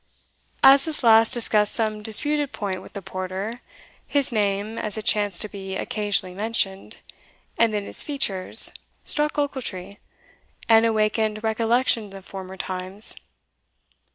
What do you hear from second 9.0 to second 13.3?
struck Ochiltree, and awakened recollections of former times.